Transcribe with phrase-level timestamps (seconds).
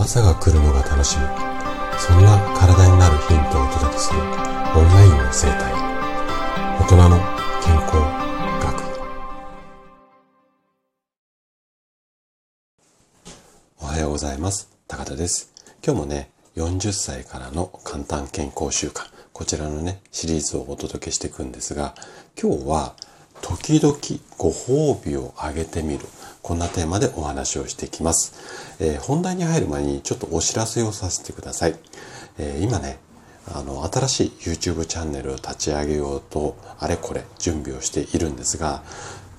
[0.00, 1.24] 朝が来るのが楽しみ。
[1.98, 5.74] そんな体になるヒントをお届けするオンラインの生態。
[6.80, 7.18] 大人の
[7.62, 7.96] 健康
[8.64, 8.80] 学。
[13.78, 14.70] おはようございます。
[14.88, 15.52] 高田です。
[15.84, 19.02] 今日もね40歳からの簡単健康習慣。
[19.34, 21.94] こちらのねシリーズをお届けしていくんですが
[22.40, 22.94] 今日は
[23.42, 23.94] 時々
[24.38, 26.06] ご褒美をあげてみる。
[26.42, 28.34] こんなテーマでお話をしていきます。
[28.80, 31.76] えー、本題に入る前にちょっとお知らせをさせてください。
[32.38, 32.98] えー、今ね、
[33.52, 38.82] あの、新しい YouTube チャンネルを立ち上げようと、あれこれ準備をしているんですが、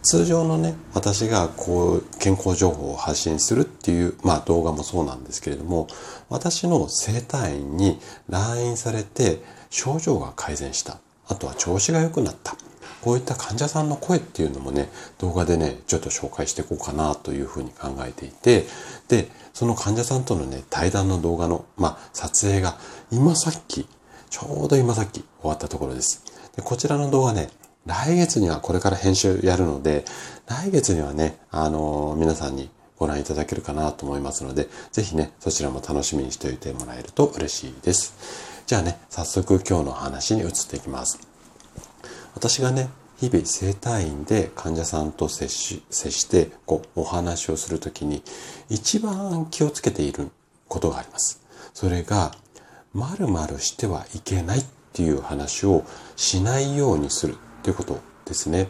[0.04, 5.88] 通常のね、私がこう、健康情報を発信するっていう、まあ動画もそうなんですけれども、
[6.30, 10.98] 私の生体院に来院されて症状が改善した。
[11.28, 12.56] あとは調子が良くなった。
[13.02, 18.66] こういった患者さんの声っていうのもね、動画でね、ちょっと紹介していこうかなというふうに考えていて、
[19.08, 22.78] で、その患者さんとのね、対談の動画の、まあ、撮影が
[23.12, 23.88] 今さっき、
[24.30, 26.24] ちょうど今さっき終わったところです。
[26.56, 27.50] でこちらの動画ね、
[27.86, 30.06] 来月にはこれから編集やるので、
[30.48, 38.14] 来月にはね、あのー、皆さんにご覧いただけるかなと思いますので、ぜひね、そちらも楽しみにしておいてもらえると嬉しいです。
[38.68, 41.31] じゃあね、早速今日の話に移っていきます。
[42.34, 48.24] 私がね、日々生体院で患者さんと接し接してこうお話をするときに
[48.68, 50.32] 一番気をつけている
[50.68, 51.42] ことがあります。
[51.74, 52.32] それが、
[52.94, 58.68] まるまるしてはいけないっていう話をしないようにするっていうことですね。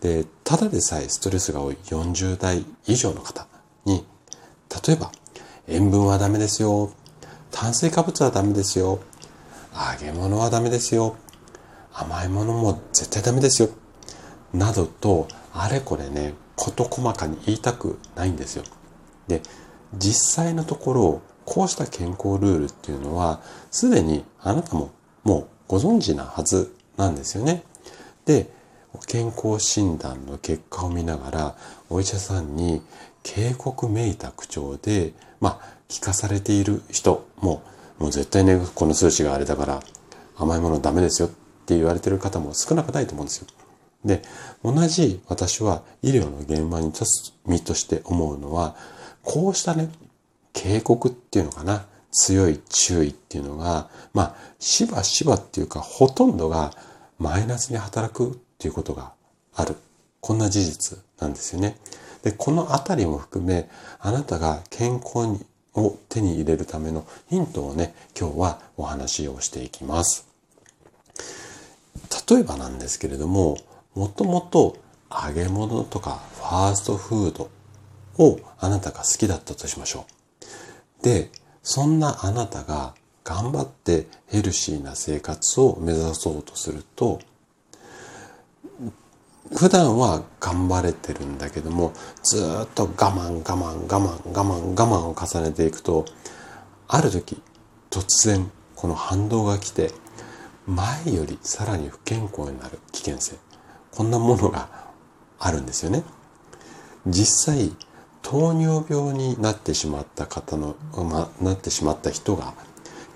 [0.00, 3.46] で、ただでさえストレスが多い40代以上の方
[3.84, 4.04] に、
[4.86, 5.10] 例えば、
[5.66, 6.92] 塩分はダメですよ。
[7.50, 9.00] 炭水化物はダメですよ。
[9.72, 11.16] 揚げ物はダメですよ。
[11.98, 13.70] 甘いものも絶対ダメですよ。
[14.54, 18.64] などと、あれこれね、事細かに言いたくないんですよ。
[19.26, 19.42] で、
[19.94, 24.92] 実際のところ、こうした健康ルールっていうのは、すでにあなたも
[25.24, 27.64] もうご存知なはずなんですよね。
[28.26, 28.50] で、
[29.06, 31.56] 健康診断の結果を見ながら、
[31.90, 32.80] お医者さんに
[33.22, 37.62] 警告めいた口調で、まあ、聞かされている人も、
[37.98, 39.80] もう絶対ね、この数値があれだから
[40.36, 41.30] 甘いものダメですよ
[41.68, 43.46] って言われてる方も少なくないと思うんですよ。
[44.02, 44.22] で、
[44.64, 48.74] 同じ私は医療の現場に立つ身として思うのは、
[49.22, 49.90] こうしたね、
[50.54, 56.72] 警告っていうのかな、強い注意っていうのが、まあ、しばしばっていうか、ほとんどが
[57.18, 59.12] マイナスに働くっていうことが
[59.54, 59.76] ある。
[60.20, 61.76] こんな事実なんですよね。
[62.22, 63.68] で、このあたりも含め、
[64.00, 70.26] あなたが健康にを手に入れるためのヒントをね、今日はお話をしていきます。
[72.28, 73.58] 例えばなんですけれども、
[73.94, 74.76] もともと
[75.10, 77.50] 揚げ物とかファーストフード
[78.18, 80.06] をあなたが好きだったとしましょ
[81.00, 81.04] う。
[81.04, 81.30] で、
[81.62, 87.20] そんなあなたが頑張ってヘルシーな生活を目指そうとすると、
[89.54, 91.92] 普段は頑張れてるんだけども、
[92.22, 96.04] ずっと我慢我慢我慢我慢我慢を重ねていくと、
[96.86, 97.40] ある時
[97.90, 99.92] 突然この反動が来て
[100.68, 103.36] 前よりさらに不健康になる危険性
[103.90, 104.68] こんなものが
[105.38, 106.04] あるんですよね
[107.06, 107.72] 実際
[108.20, 112.52] 糖尿病になってしまった方の、まあなってしまった人が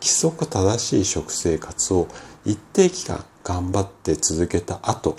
[0.00, 2.08] 規則正しい食生活を
[2.46, 5.16] 一定期間頑張って続けた後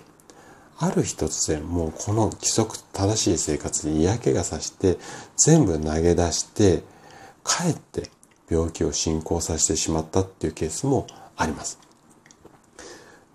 [0.79, 4.97] ある日突然もうこの規則正しい生活に嫌気がさして
[5.38, 6.81] 全部投げ出して
[7.44, 8.09] かえって
[8.50, 11.05] 病気を進行させてしまったっていうケースも
[11.38, 11.93] あります。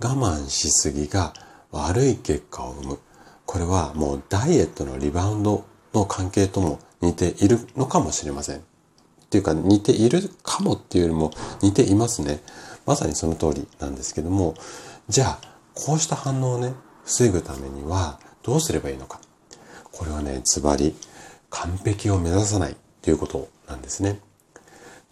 [0.01, 1.35] 我慢しすぎが
[1.71, 2.99] 悪い結果を生む。
[3.47, 8.59] これはもうダイエットのリバウンドの関係とも似ているのかもしれません。
[8.59, 8.61] っ
[9.31, 11.33] ていうか似ているかもっていうよりも
[11.63, 12.41] 似ていますね。
[12.87, 14.55] まさにその通りなんですけども、
[15.09, 15.41] じゃあ
[15.75, 16.73] こうした反応をね、
[17.05, 19.21] 防ぐためにはどうすればいいのか。
[19.93, 20.95] これはね、ズバリ
[21.51, 24.21] 完璧を目指さないということなんですね。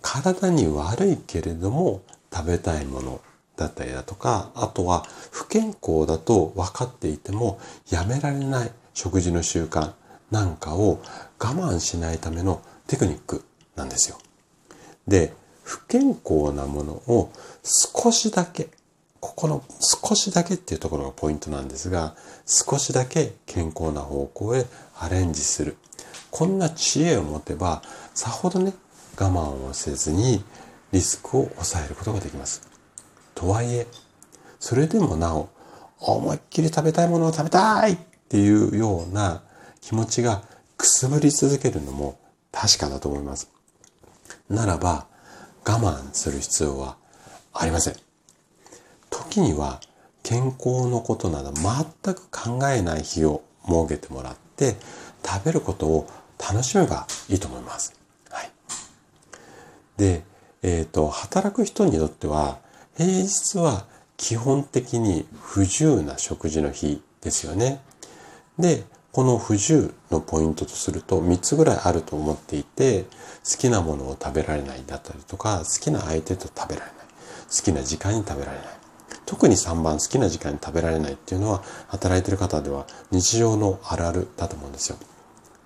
[0.00, 3.21] 体に悪いけれども食べたいもの
[3.56, 7.58] だったりだとか、あとは不健康だと分かっていても
[7.91, 9.92] やめられない食事の習慣
[10.30, 11.00] なんかを
[11.38, 13.44] 我慢しないためのテクニック
[13.74, 14.18] なんですよ。
[15.06, 15.32] で、
[15.62, 17.30] 不健康なものを
[17.62, 18.68] 少しだけ、
[19.20, 22.14] ここの少しだけっていうところがポイントなんですが、
[22.47, 24.66] 少しだけ健康な方向へ
[24.98, 25.76] アレンジする。
[26.30, 27.82] こんな知恵を持てば、
[28.14, 28.74] さほどね、
[29.18, 30.44] 我慢をせずに
[30.92, 32.76] リスクを抑えることができます。
[33.36, 33.86] とはいえ、
[34.59, 35.50] それでもなお、
[36.00, 37.97] 思いっきり食べたいものを食べたいっ
[38.28, 39.42] ていうような
[39.80, 40.42] 気持ちが
[40.77, 42.18] くすぶり続けるのも
[42.50, 43.50] 確かだと思います。
[44.48, 45.06] ならば
[45.66, 46.97] 我慢する必要は
[47.53, 47.94] ありません。
[49.10, 49.80] 時には
[50.22, 54.77] 健康のことなど全く考えない日を設けてもらって
[55.24, 56.09] 食べることを
[56.39, 57.94] 楽しめばいいと思います。
[58.30, 58.50] はい。
[59.98, 60.24] で、
[60.62, 62.65] えっ、ー、と、働く人にとっては
[62.97, 67.81] 平日は基本的に不自由な食事の日ですよね。
[68.59, 73.04] で、この不自由のポイントとすると3つぐらいあると思っていて、
[73.45, 76.95] 好きなものを食べられないだったりとか、好きな相手と食べられない。
[77.54, 78.69] 好きな時間に食べられない。
[79.27, 84.97] 特に3番好きな時間に食べられないっていうのは働いてる方では日常のあるあるだと思うんですよ。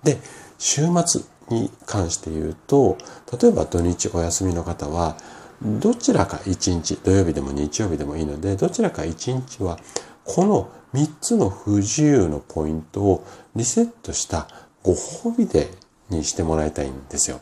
[0.03, 0.19] で、
[0.57, 2.97] 週末に関して言うと、
[3.41, 5.17] 例えば土日お休みの方は
[5.61, 9.79] どちらか1日、土曜日でも日曜日でもいいので、どちらか1日は、
[10.23, 13.25] この3つの不自由のポイントを
[13.55, 14.47] リセットした
[14.83, 15.71] ご褒美で
[16.09, 17.41] にしてもらいたいんですよ。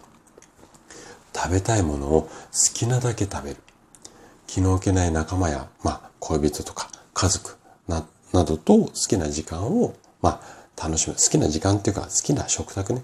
[1.34, 2.30] 食べたいものを好
[2.74, 3.58] きなだけ食べる。
[4.48, 7.56] 気の置けない仲間や、まあ、恋人とか家族
[7.88, 10.42] な、などと好きな時間を、ま
[10.76, 11.16] あ、楽しむ。
[11.16, 13.02] 好きな時間っていうか、好きな食卓ね、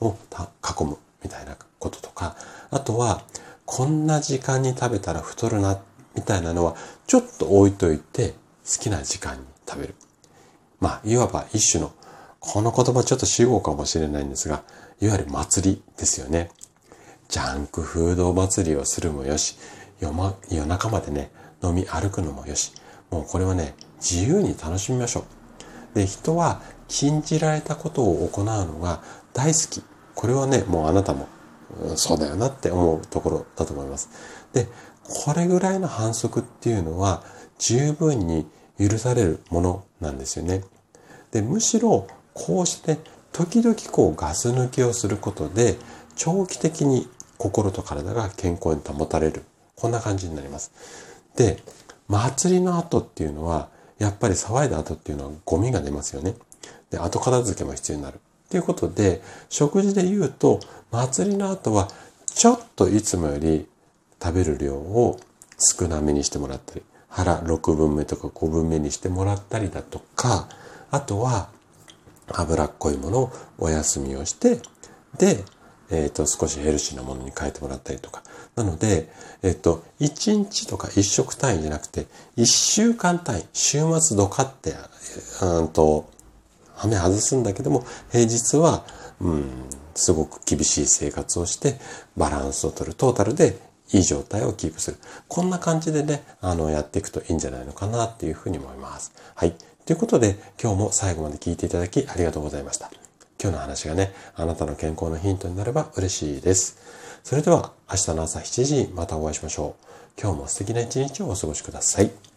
[0.00, 2.36] を囲むみたいなこととか、
[2.70, 3.22] あとは、
[3.70, 5.78] こんな時間に食べたら太るな、
[6.16, 6.74] みたいなのは、
[7.06, 8.30] ちょっと置いといて、
[8.64, 9.94] 好きな時間に食べる。
[10.80, 11.92] まあ、いわば一種の、
[12.40, 14.62] この言葉ちょっと死語かもしれないんですが、
[15.02, 16.50] いわゆる祭りですよね。
[17.28, 19.58] ジャンクフード祭りをするもよし、
[20.00, 21.30] 夜,、ま、夜中までね、
[21.62, 22.72] 飲み歩くのもよし、
[23.10, 25.26] もうこれはね、自由に楽しみましょ
[25.92, 25.94] う。
[25.94, 29.02] で、人は禁じられたことを行うのが
[29.34, 29.82] 大好き。
[30.14, 31.28] これはね、もうあなたも
[31.96, 34.08] そうだよなって思うところだと思います。
[34.52, 34.66] で、
[35.24, 37.22] これぐらいの反則っていうのは
[37.58, 38.46] 十分に
[38.78, 40.62] 許されるものなんですよね。
[41.32, 42.98] で、むしろこうして
[43.32, 45.76] 時々こうガス抜きをすることで
[46.16, 49.44] 長期的に心と体が健康に保たれる。
[49.76, 50.72] こんな感じになります。
[51.36, 51.62] で、
[52.08, 53.68] 祭りの後っていうのは、
[53.98, 56.34] やっぱり騒いだ後っていうのはゴミが出ますよね。
[56.90, 58.20] で、後片付けも必要になる。
[58.50, 60.60] ということで、食事で言うと、
[60.90, 61.88] 祭りの後は、
[62.26, 63.66] ちょっといつもより
[64.22, 65.18] 食べる量を
[65.58, 70.48] 少なめにしてもらったり、腹6分目とか5分目にしてもらったりだとか、
[70.90, 71.48] あとは
[72.28, 74.60] 脂っこいものをお休みをして、
[75.18, 75.44] で、
[75.90, 78.22] えっ、ー、と、少しヘルシーなものに変えてもらったりとか。
[78.56, 79.10] なので、
[79.42, 82.06] えっ、ー、と、1日とか1食単位じゃなくて、
[82.36, 84.74] 1週間単位、週末どかって、
[85.42, 86.10] うんと、
[86.78, 88.86] はめ外すんだけども、平日は、
[89.20, 89.44] うん、
[89.94, 91.78] すごく厳しい生活をして、
[92.16, 93.58] バランスを取るトータルで
[93.92, 94.96] いい状態をキープする。
[95.26, 99.12] こんな感じでね、あの、やっていくといいんじゃないのかなっていうふうに思います。
[99.34, 99.56] はい。
[99.86, 102.90] ということで、今日も最後まで聞いていただきありがとうございました。
[103.42, 106.78] 今日の話がね、あなたの健康のヒントになれば嬉しいです。
[107.24, 110.20] それでは、明日の朝7時またお会いしましょう。
[110.20, 112.27] 今日も素敵な一日をお過ごしください。